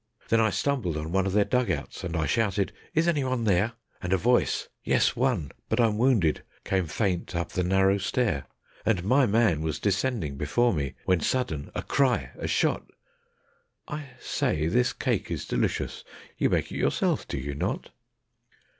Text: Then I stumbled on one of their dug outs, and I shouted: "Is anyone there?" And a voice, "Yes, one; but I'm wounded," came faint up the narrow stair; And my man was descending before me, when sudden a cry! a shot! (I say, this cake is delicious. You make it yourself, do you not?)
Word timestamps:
Then 0.29 0.39
I 0.39 0.49
stumbled 0.49 0.97
on 0.97 1.11
one 1.11 1.27
of 1.27 1.33
their 1.33 1.45
dug 1.45 1.69
outs, 1.69 2.03
and 2.03 2.17
I 2.17 2.25
shouted: 2.25 2.73
"Is 2.95 3.07
anyone 3.07 3.43
there?" 3.43 3.73
And 4.01 4.11
a 4.11 4.17
voice, 4.17 4.67
"Yes, 4.83 5.15
one; 5.15 5.51
but 5.69 5.79
I'm 5.79 5.99
wounded," 5.99 6.41
came 6.63 6.87
faint 6.87 7.35
up 7.35 7.49
the 7.51 7.63
narrow 7.63 7.99
stair; 7.99 8.47
And 8.83 9.03
my 9.03 9.27
man 9.27 9.61
was 9.61 9.77
descending 9.79 10.37
before 10.37 10.73
me, 10.73 10.95
when 11.05 11.19
sudden 11.19 11.69
a 11.75 11.83
cry! 11.83 12.31
a 12.39 12.47
shot! 12.47 12.89
(I 13.87 14.09
say, 14.19 14.65
this 14.65 14.91
cake 14.91 15.29
is 15.29 15.45
delicious. 15.45 16.03
You 16.35 16.49
make 16.49 16.71
it 16.71 16.77
yourself, 16.77 17.27
do 17.27 17.37
you 17.37 17.53
not?) 17.53 17.91